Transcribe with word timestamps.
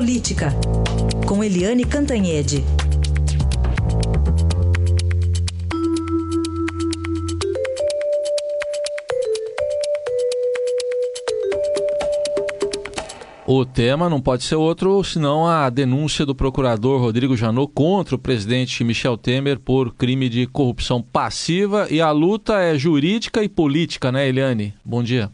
Política, 0.00 0.48
com 1.26 1.44
Eliane 1.44 1.84
Cantanhede. 1.84 2.64
O 13.46 13.66
tema 13.66 14.08
não 14.08 14.22
pode 14.22 14.44
ser 14.44 14.54
outro 14.54 15.04
senão 15.04 15.46
a 15.46 15.68
denúncia 15.68 16.24
do 16.24 16.34
procurador 16.34 16.98
Rodrigo 16.98 17.36
Janot 17.36 17.70
contra 17.74 18.14
o 18.14 18.18
presidente 18.18 18.82
Michel 18.82 19.18
Temer 19.18 19.60
por 19.60 19.94
crime 19.94 20.30
de 20.30 20.46
corrupção 20.46 21.02
passiva 21.02 21.86
e 21.90 22.00
a 22.00 22.10
luta 22.10 22.58
é 22.58 22.78
jurídica 22.78 23.44
e 23.44 23.50
política, 23.50 24.10
né, 24.10 24.26
Eliane? 24.26 24.72
Bom 24.82 25.02
dia. 25.02 25.30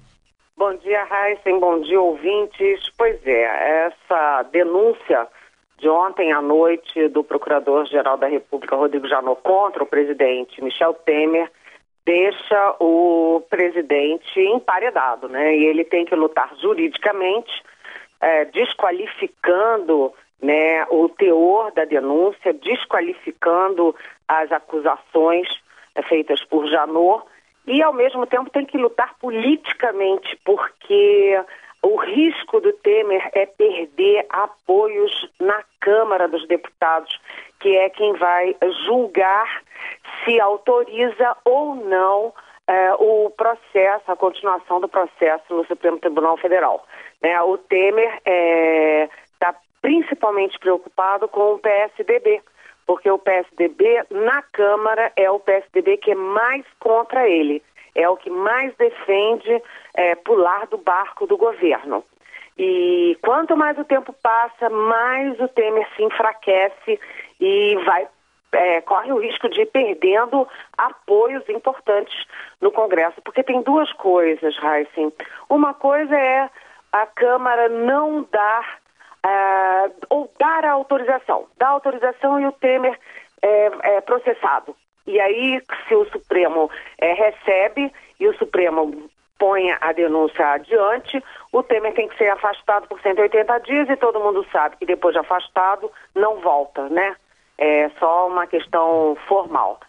Bom 0.59 0.75
dia, 0.77 1.07
Heisen. 1.11 1.61
Bom 1.61 1.83
dia, 1.83 2.01
ouvintes. 2.01 2.91
Pois 2.97 3.21
é, 3.27 3.89
essa 3.89 4.43
denúncia 4.45 5.29
de 5.77 5.87
ontem 5.87 6.33
à 6.33 6.41
noite 6.41 7.09
do 7.09 7.23
Procurador-Geral 7.23 8.17
da 8.17 8.27
República, 8.27 8.75
Rodrigo 8.75 9.07
Janot, 9.07 9.39
contra 9.43 9.83
o 9.83 9.87
presidente 9.87 10.65
Michel 10.65 10.95
Temer, 10.95 11.53
deixa 12.07 12.75
o 12.81 13.43
presidente 13.51 14.41
emparedado, 14.41 15.29
né? 15.29 15.55
E 15.55 15.67
ele 15.67 15.85
tem 15.85 16.07
que 16.07 16.15
lutar 16.15 16.51
juridicamente 16.57 17.63
é, 18.19 18.47
desqualificando 18.47 20.11
né, 20.41 20.87
o 20.89 21.07
teor 21.11 21.71
da 21.73 21.85
denúncia, 21.85 22.55
desqualificando 22.55 23.95
as 24.27 24.51
acusações 24.51 25.49
é, 25.95 26.01
feitas 26.01 26.43
por 26.45 26.67
Janot 26.67 27.27
e, 27.67 27.83
ao 27.83 27.93
mesmo 27.93 28.27
tempo, 28.27 28.51
tem 28.51 28.65
que 28.65 28.79
lutar 28.79 29.15
politicamente, 29.21 30.39
porque 30.45 31.41
o 31.83 31.97
risco 31.97 32.61
do 32.61 32.73
Temer 32.73 33.29
é 33.33 33.47
perder 33.47 34.27
apoios 34.29 35.29
na 35.41 35.63
Câmara 35.81 36.29
dos 36.29 36.47
Deputados, 36.49 37.21
que 37.61 37.77
é 37.77 37.89
quem 37.91 38.13
vai 38.15 38.57
julgar 38.87 39.63
se 40.25 40.41
autoriza 40.41 41.37
ou 41.45 41.77
não 41.77 42.33
é, 42.67 42.95
o 42.95 43.31
processo, 43.31 44.11
a 44.11 44.17
continuação 44.17 44.81
do 44.81 44.89
processo 44.89 45.55
no 45.55 45.65
Supremo 45.67 45.99
Tribunal 45.99 46.37
Federal. 46.37 46.85
Né? 47.23 47.41
O 47.43 47.57
Temer 47.59 48.15
está 48.17 48.31
é, 48.31 49.09
tá 49.39 49.55
principalmente 49.81 50.59
preocupado 50.59 51.29
com 51.29 51.55
o 51.55 51.59
PSDB, 51.59 52.43
porque 52.87 53.11
o 53.11 53.19
PSDB 53.19 54.05
na 54.11 54.43
Câmara 54.43 55.13
é 55.17 55.31
o 55.31 55.41
PSDB 55.41 55.97
que 55.99 56.13
é 56.13 56.15
mais 56.15 56.65
contra 56.79 57.29
ele, 57.29 57.63
é 57.95 58.09
o 58.09 58.17
que 58.17 58.31
mais 58.31 58.75
defende 58.77 59.63
é, 59.95 60.15
pular 60.15 60.67
do 60.69 60.79
barco 60.79 61.27
do 61.27 61.37
governo. 61.37 62.05
E 62.59 63.19
quanto 63.23 63.57
mais 63.57 63.77
o 63.79 63.85
tempo 63.85 64.15
passa, 64.23 64.71
mais 64.71 65.39
o 65.41 65.49
Temer 65.49 65.87
se 65.95 66.03
enfraquece 66.03 66.99
e 67.41 67.77
vai 67.85 68.09
é, 68.53 68.81
corre 68.81 69.13
o 69.13 69.19
risco 69.19 69.49
de 69.49 69.63
ir 69.63 69.67
perdendo 69.67 70.49
apoios 70.79 71.47
importantes 71.49 72.15
no 72.61 72.71
Congresso, 72.71 73.21
porque 73.23 73.43
tem 73.43 73.61
duas 73.63 73.93
coisas, 73.95 74.57
Heisen. 74.63 75.13
Uma 75.51 75.75
coisa 75.75 76.17
é 76.17 76.49
a 76.93 77.07
Câmara 77.07 77.69
não 77.69 78.27
dar 78.31 78.79
uh, 79.27 79.93
ou 80.09 80.31
dar 80.39 80.65
a 80.65 80.73
autorização, 80.73 81.47
dar 81.59 81.69
a 81.69 81.71
autorização 81.71 82.39
e 82.41 82.47
o 82.47 82.53
Temer 82.53 82.97
é, 83.43 83.97
é 83.97 84.01
processado. 84.01 84.77
E 85.07 85.21
aí, 85.21 85.61
se 85.87 85.95
o 85.95 86.05
Supremo 86.11 86.71
é, 86.99 87.13
recebe 87.13 87.93
e 88.19 88.27
o 88.27 88.37
Supremo 88.39 89.09
põe 89.39 89.71
a 89.81 89.93
denúncia 89.93 90.47
adiante, 90.49 91.23
o 91.53 91.63
Temer 91.63 91.95
tem 91.95 92.09
que 92.09 92.17
ser 92.17 92.31
afastado 92.31 92.89
por 92.89 93.01
180 93.01 93.59
dias 93.61 93.89
e 93.89 93.97
todo 93.97 94.21
mundo 94.21 94.47
sabe 94.51 94.77
que 94.77 94.87
depois 94.87 95.13
de 95.13 95.21
afastado 95.21 95.91
não 96.15 96.41
volta, 96.41 96.89
né? 96.89 97.15
É 97.59 97.89
só 97.99 98.29
uma 98.29 98.47
questão 98.47 99.17
formal. 99.27 99.81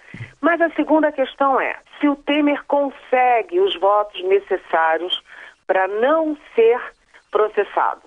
Mas 0.41 0.61
a 0.61 0.69
segunda 0.71 1.11
questão 1.11 1.59
é: 1.59 1.75
se 1.99 2.07
o 2.07 2.15
Temer 2.15 2.63
consegue 2.65 3.59
os 3.59 3.75
votos 3.79 4.21
necessários 4.23 5.21
para 5.65 5.87
não 5.87 6.37
ser 6.55 6.79
processado, 7.31 8.01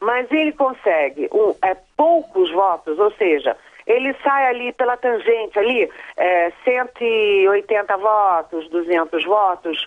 mas 0.00 0.30
ele 0.30 0.52
consegue 0.52 1.28
um, 1.32 1.54
é, 1.62 1.76
poucos 1.96 2.50
votos, 2.50 2.98
ou 2.98 3.10
seja, 3.12 3.56
ele 3.86 4.14
sai 4.22 4.46
ali 4.46 4.72
pela 4.72 4.96
tangente, 4.96 5.58
ali, 5.58 5.90
é, 6.16 6.52
180 6.64 7.96
votos, 7.96 8.68
200 8.70 9.24
votos, 9.24 9.86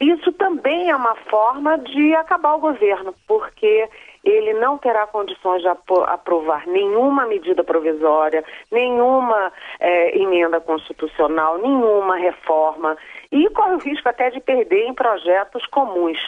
isso 0.00 0.32
também 0.32 0.90
é 0.90 0.96
uma 0.96 1.14
forma 1.14 1.78
de 1.78 2.14
acabar 2.16 2.54
o 2.54 2.60
governo, 2.60 3.14
porque 3.28 3.88
ele 4.24 4.54
não 4.54 4.76
terá 4.76 5.06
condições 5.06 5.62
de 5.62 5.68
aprovar 5.68 6.66
nenhuma 6.66 7.26
medida 7.26 7.62
provisória, 7.62 8.42
nenhuma 8.72 9.52
é, 9.78 10.18
emenda 10.18 10.60
constitucional, 10.60 11.58
nenhuma 11.58 12.16
reforma. 12.16 12.96
E 13.30 13.48
corre 13.50 13.74
o 13.74 13.78
risco 13.78 14.08
até 14.08 14.30
de 14.30 14.40
perder 14.40 14.86
em 14.86 14.94
projetos 14.94 15.64
comuns 15.66 16.18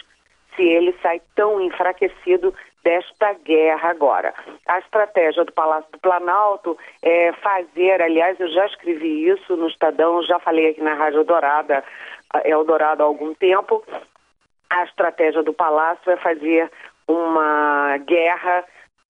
se 0.55 0.63
ele 0.63 0.95
sai 1.03 1.21
tão 1.35 1.61
enfraquecido 1.61 2.55
desta 2.87 3.33
guerra 3.33 3.91
agora. 3.91 4.33
A 4.65 4.79
estratégia 4.79 5.45
do 5.45 5.53
Palácio 5.53 5.91
do 5.91 5.99
Planalto 5.99 6.79
é 7.03 7.33
fazer, 7.33 8.01
aliás, 8.01 8.39
eu 8.39 8.49
já 8.49 8.65
escrevi 8.67 9.29
isso 9.29 9.57
no 9.57 9.67
Estadão, 9.67 10.23
já 10.23 10.39
falei 10.39 10.71
aqui 10.71 10.81
na 10.81 10.95
Rádio 10.95 11.25
Dourada, 11.25 11.83
Eldorado 12.45 13.03
há 13.03 13.07
algum 13.07 13.35
tempo. 13.35 13.83
A 14.71 14.85
estratégia 14.85 15.43
do 15.43 15.53
Palácio 15.53 16.13
é 16.13 16.17
fazer 16.19 16.71
uma 17.09 17.99
guerra 17.99 18.65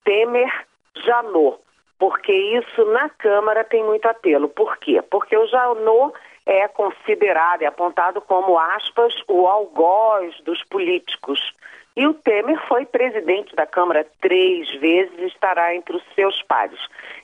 Temer-Janot, 0.04 1.58
porque 1.98 2.32
isso 2.32 2.82
na 2.86 3.10
Câmara 3.10 3.62
tem 3.62 3.84
muito 3.84 4.06
apelo. 4.06 4.48
Por 4.48 4.78
quê? 4.78 5.02
Porque 5.02 5.36
o 5.36 5.46
Janot 5.48 6.14
é 6.46 6.66
considerado, 6.68 7.60
é 7.60 7.66
apontado 7.66 8.22
como, 8.22 8.58
aspas, 8.58 9.14
o 9.28 9.46
algoz 9.46 10.34
dos 10.44 10.64
políticos. 10.64 11.52
E 11.96 12.06
o 12.06 12.12
Temer 12.12 12.60
foi 12.68 12.84
presidente 12.84 13.56
da 13.56 13.66
Câmara 13.66 14.06
três 14.20 14.70
vezes 14.74 15.18
e 15.18 15.26
estará 15.26 15.74
entre 15.74 15.96
os 15.96 16.04
seus 16.14 16.42
pares. 16.42 16.78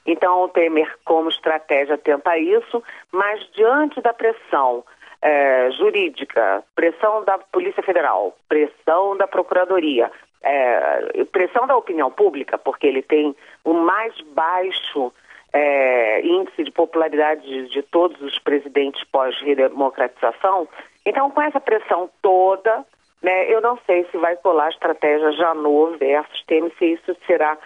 Então, 0.07 0.43
o 0.43 0.49
Temer, 0.49 0.97
como 1.05 1.29
estratégia, 1.29 1.99
tenta 1.99 2.39
isso, 2.39 2.83
mas 3.13 3.47
diante 3.53 4.01
da 4.01 4.15
pressão 4.15 4.83
é, 5.21 5.71
jurídica, 5.73 6.65
pressão 6.75 7.23
da 7.25 7.39
Polícia 7.39 7.83
Federal, 7.83 8.35
pressão 8.49 9.17
da 9.17 9.29
Procuradoria, 9.29 10.11
é, 10.43 11.25
pressão 11.31 11.67
da 11.67 11.77
opinião 11.77 12.11
pública, 12.11 12.57
porque 12.57 12.87
ele 12.87 13.03
tem 13.03 13.37
o 13.65 13.75
mais 13.75 14.19
baixo 14.33 15.13
é, 15.53 16.27
índice 16.27 16.65
de 16.65 16.71
popularidade 16.71 17.43
de, 17.43 17.69
de 17.69 17.83
todos 17.83 18.21
os 18.23 18.39
presidentes 18.39 19.05
pós-redemocratização. 19.05 20.67
Então, 21.05 21.31
com 21.31 21.43
essa 21.43 21.61
pressão 21.61 22.11
toda, 22.23 22.85
né, 23.23 23.53
eu 23.53 23.61
não 23.61 23.79
sei 23.87 24.05
se 24.11 24.17
vai 24.19 24.37
colar 24.37 24.67
a 24.67 24.71
estratégia 24.71 25.33
Janot 25.33 25.97
versus 25.99 26.45
Temer, 26.47 26.73
se 26.79 26.87
isso 26.95 27.17
será 27.27 27.57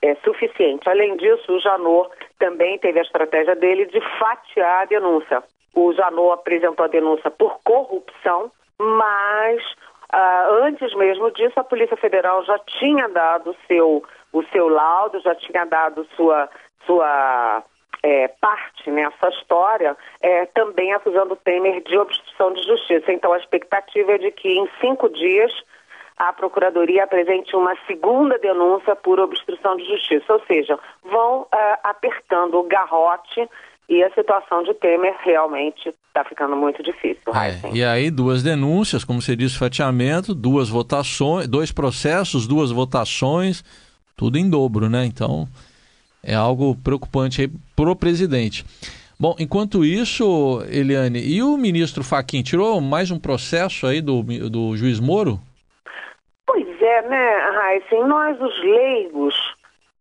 é, 0.00 0.14
suficiente. 0.24 0.88
Além 0.88 1.16
disso, 1.16 1.52
o 1.52 1.60
Janot 1.60 2.10
também 2.38 2.78
teve 2.78 2.98
a 2.98 3.02
estratégia 3.02 3.54
dele 3.54 3.86
de 3.86 4.00
fatiar 4.18 4.82
a 4.82 4.86
denúncia. 4.86 5.42
O 5.74 5.92
Janot 5.92 6.32
apresentou 6.32 6.84
a 6.84 6.88
denúncia 6.88 7.30
por 7.30 7.60
corrupção, 7.62 8.50
mas 8.78 9.62
Uh, 10.14 10.64
antes 10.64 10.94
mesmo 10.94 11.30
disso, 11.30 11.58
a 11.58 11.64
Polícia 11.64 11.96
Federal 11.96 12.44
já 12.44 12.58
tinha 12.58 13.08
dado 13.08 13.56
seu, 13.66 14.04
o 14.30 14.42
seu 14.52 14.68
laudo, 14.68 15.18
já 15.20 15.34
tinha 15.34 15.64
dado 15.64 16.06
sua, 16.14 16.50
sua 16.84 17.64
é, 18.02 18.28
parte 18.28 18.90
nessa 18.90 19.28
história, 19.28 19.96
é, 20.20 20.46
também 20.46 20.92
acusando 20.92 21.34
o 21.34 21.36
Temer 21.36 21.82
de 21.82 21.96
obstrução 21.96 22.52
de 22.52 22.62
justiça. 22.62 23.12
Então, 23.12 23.32
a 23.32 23.38
expectativa 23.38 24.12
é 24.12 24.18
de 24.18 24.30
que 24.32 24.48
em 24.48 24.68
cinco 24.80 25.08
dias 25.08 25.52
a 26.16 26.32
Procuradoria 26.32 27.04
apresente 27.04 27.56
uma 27.56 27.74
segunda 27.86 28.38
denúncia 28.38 28.94
por 28.94 29.18
obstrução 29.18 29.76
de 29.76 29.84
justiça, 29.84 30.32
ou 30.32 30.40
seja, 30.46 30.78
vão 31.02 31.42
uh, 31.42 31.48
apertando 31.82 32.58
o 32.58 32.62
garrote 32.64 33.48
e 33.88 34.02
a 34.02 34.10
situação 34.14 34.62
de 34.62 34.72
Temer 34.74 35.14
realmente 35.24 35.92
está 36.08 36.24
ficando 36.24 36.54
muito 36.54 36.82
difícil. 36.82 37.22
É, 37.34 37.74
e 37.74 37.84
aí 37.84 38.10
duas 38.10 38.42
denúncias, 38.42 39.04
como 39.04 39.20
você 39.20 39.34
disse, 39.34 39.58
fatiamento, 39.58 40.34
duas 40.34 40.68
votações, 40.68 41.48
dois 41.48 41.72
processos, 41.72 42.46
duas 42.46 42.70
votações, 42.70 43.64
tudo 44.16 44.38
em 44.38 44.48
dobro, 44.48 44.88
né? 44.88 45.04
Então 45.04 45.48
é 46.24 46.34
algo 46.34 46.76
preocupante 46.76 47.42
aí 47.42 47.50
pro 47.74 47.96
presidente. 47.96 48.64
Bom, 49.18 49.36
enquanto 49.38 49.84
isso, 49.84 50.62
Eliane, 50.68 51.20
e 51.20 51.42
o 51.42 51.56
ministro 51.56 52.02
Faquim 52.02 52.42
tirou 52.42 52.80
mais 52.80 53.10
um 53.10 53.20
processo 53.20 53.86
aí 53.86 54.00
do, 54.00 54.22
do 54.50 54.76
juiz 54.76 54.98
Moro? 54.98 55.38
Pois 56.46 56.82
é, 56.82 57.02
né, 57.02 57.38
Raíssa? 57.54 58.06
Nós, 58.06 58.40
os 58.40 58.58
leigos, 58.64 59.34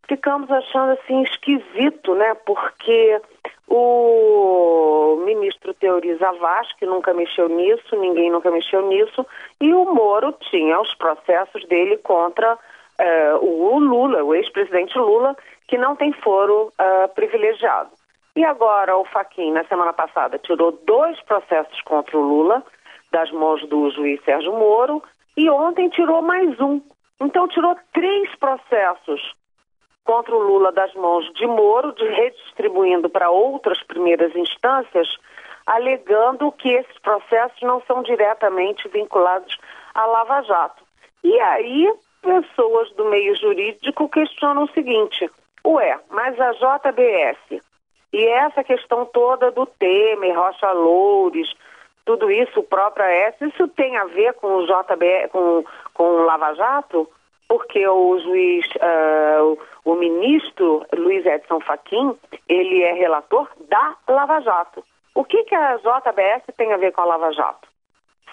ficamos 0.07 0.49
achando 0.49 0.93
assim 0.93 1.21
esquisito, 1.23 2.15
né? 2.15 2.33
Porque 2.45 3.21
o 3.67 5.21
ministro 5.23 5.73
Teori 5.73 6.15
Zavas, 6.15 6.67
que 6.77 6.85
nunca 6.85 7.13
mexeu 7.13 7.47
nisso, 7.47 7.95
ninguém 7.95 8.29
nunca 8.29 8.51
mexeu 8.51 8.85
nisso, 8.87 9.25
e 9.61 9.73
o 9.73 9.85
Moro 9.93 10.33
tinha 10.49 10.81
os 10.81 10.93
processos 10.95 11.63
dele 11.67 11.97
contra 11.97 12.55
uh, 12.55 13.45
o 13.45 13.79
Lula, 13.79 14.23
o 14.23 14.35
ex-presidente 14.35 14.97
Lula, 14.97 15.37
que 15.71 15.77
não 15.77 15.95
tem 15.95 16.11
foro 16.11 16.67
uh, 16.67 17.07
privilegiado. 17.15 17.91
E 18.35 18.43
agora 18.43 18.97
o 18.97 19.05
Faquin, 19.05 19.53
na 19.53 19.63
semana 19.63 19.93
passada, 19.93 20.37
tirou 20.37 20.73
dois 20.85 21.17
processos 21.21 21.81
contra 21.83 22.17
o 22.17 22.21
Lula 22.21 22.61
das 23.09 23.31
mãos 23.31 23.65
do 23.69 23.89
juiz 23.89 24.21
Sérgio 24.25 24.51
Moro 24.51 25.01
e 25.37 25.49
ontem 25.49 25.87
tirou 25.87 26.21
mais 26.21 26.59
um. 26.59 26.81
Então 27.21 27.47
tirou 27.47 27.73
três 27.93 28.35
processos 28.35 29.33
contra 30.03 30.35
o 30.35 30.39
Lula 30.39 30.73
das 30.73 30.93
mãos 30.93 31.31
de 31.35 31.47
Moro, 31.47 31.93
de 31.93 32.05
redistribuindo 32.05 33.09
para 33.09 33.29
outras 33.29 33.81
primeiras 33.83 34.35
instâncias, 34.35 35.07
alegando 35.65 36.51
que 36.51 36.67
esses 36.67 36.99
processos 36.99 37.61
não 37.61 37.81
são 37.87 38.03
diretamente 38.03 38.89
vinculados 38.89 39.57
à 39.93 40.05
Lava 40.05 40.41
Jato. 40.41 40.83
E 41.23 41.39
aí, 41.39 41.93
pessoas 42.21 42.91
do 42.93 43.05
meio 43.05 43.33
jurídico 43.37 44.09
questionam 44.09 44.63
o 44.63 44.71
seguinte: 44.71 45.29
ué, 45.65 45.99
mas 46.09 46.39
a 46.39 46.51
JBS 46.53 47.61
e 48.13 48.25
essa 48.25 48.63
questão 48.63 49.05
toda 49.05 49.51
do 49.51 49.65
Temer, 49.65 50.37
Rocha 50.37 50.71
Loures, 50.71 51.53
tudo 52.05 52.29
isso, 52.29 52.59
o 52.59 52.63
próprio 52.63 53.05
AS, 53.05 53.35
isso 53.41 53.67
tem 53.69 53.97
a 53.97 54.05
ver 54.05 54.33
com 54.33 54.47
o 54.47 54.65
JB, 54.65 55.29
com, 55.31 55.63
com 55.93 56.03
o 56.03 56.23
Lava 56.23 56.53
Jato? 56.55 57.09
Porque 57.47 57.85
o 57.87 58.19
juiz, 58.19 58.65
uh, 58.75 59.57
o 59.85 59.95
ministro 59.95 60.85
Luiz 60.93 61.25
Edson 61.25 61.59
Fachin, 61.61 62.17
ele 62.47 62.81
é 62.81 62.93
relator 62.93 63.49
da 63.69 63.95
Lava 64.07 64.41
Jato. 64.41 64.83
O 65.13 65.23
que, 65.23 65.43
que 65.43 65.55
a 65.55 65.77
JBS 65.77 66.43
tem 66.57 66.71
a 66.73 66.77
ver 66.77 66.91
com 66.91 67.01
a 67.01 67.05
Lava 67.05 67.31
Jato? 67.33 67.67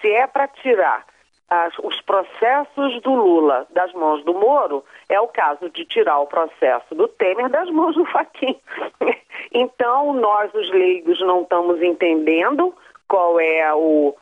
Se 0.01 0.09
é 0.09 0.25
para 0.27 0.47
tirar 0.47 1.05
as, 1.49 1.73
os 1.79 1.99
processos 2.01 3.01
do 3.01 3.13
Lula 3.13 3.67
das 3.71 3.91
mãos 3.93 4.23
do 4.23 4.33
Moro, 4.33 4.83
é 5.07 5.19
o 5.19 5.27
caso 5.27 5.69
de 5.69 5.85
tirar 5.85 6.19
o 6.19 6.27
processo 6.27 6.93
do 6.93 7.07
Temer 7.07 7.49
das 7.49 7.69
mãos 7.69 7.95
do 7.95 8.05
Fachin. 8.05 8.59
então, 9.53 10.13
nós, 10.13 10.53
os 10.53 10.69
leigos, 10.71 11.19
não 11.21 11.41
estamos 11.41 11.81
entendendo 11.81 12.73
qual 13.07 13.39
é 13.39 13.73
o, 13.73 14.15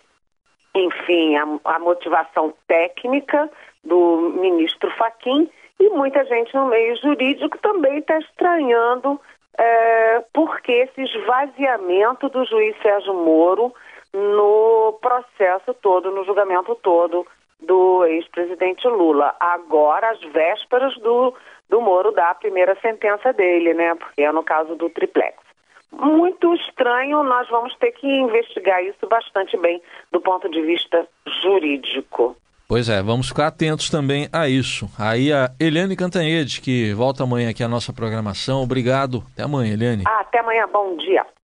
enfim, 0.73 1.35
a, 1.35 1.45
a 1.65 1.79
motivação 1.79 2.53
técnica 2.67 3.49
do 3.83 4.33
ministro 4.39 4.89
Fachin 4.91 5.49
e 5.79 5.89
muita 5.89 6.25
gente 6.25 6.53
no 6.55 6.67
meio 6.67 6.95
jurídico 6.97 7.57
também 7.59 7.99
está 7.99 8.17
estranhando 8.19 9.19
é, 9.57 10.23
porque 10.33 10.71
esse 10.71 11.01
esvaziamento 11.01 12.29
do 12.29 12.45
juiz 12.45 12.75
Sérgio 12.81 13.13
Moro 13.13 13.73
no 14.13 14.97
processo 15.01 15.73
todo, 15.75 16.11
no 16.11 16.25
julgamento 16.25 16.75
todo 16.75 17.25
do 17.59 18.05
ex-presidente 18.05 18.87
Lula. 18.87 19.35
Agora, 19.39 20.11
às 20.11 20.21
vésperas 20.31 20.95
do, 20.99 21.33
do 21.69 21.81
Moro 21.81 22.11
dar 22.11 22.31
a 22.31 22.35
primeira 22.35 22.77
sentença 22.81 23.33
dele, 23.33 23.73
né? 23.73 23.95
Porque 23.95 24.21
é 24.21 24.31
no 24.31 24.43
caso 24.43 24.75
do 24.75 24.89
triplex. 24.89 25.37
Muito 25.91 26.53
estranho, 26.55 27.23
nós 27.23 27.47
vamos 27.49 27.75
ter 27.77 27.91
que 27.93 28.07
investigar 28.07 28.83
isso 28.83 29.07
bastante 29.07 29.57
bem 29.57 29.81
do 30.11 30.19
ponto 30.19 30.49
de 30.49 30.61
vista 30.61 31.07
jurídico. 31.41 32.35
Pois 32.67 32.89
é, 32.89 33.01
vamos 33.01 33.29
ficar 33.29 33.47
atentos 33.47 33.89
também 33.89 34.27
a 34.33 34.49
isso. 34.49 34.89
Aí 34.99 35.31
a 35.31 35.49
Eliane 35.57 35.95
Cantanhede, 35.95 36.59
que 36.59 36.93
volta 36.93 37.23
amanhã 37.23 37.49
aqui 37.49 37.63
à 37.63 37.67
nossa 37.67 37.93
programação. 37.93 38.61
Obrigado. 38.61 39.23
Até 39.31 39.43
amanhã, 39.43 39.73
Eliane. 39.73 40.03
Ah, 40.05 40.19
até 40.19 40.39
amanhã. 40.39 40.67
Bom 40.67 40.97
dia. 40.97 41.25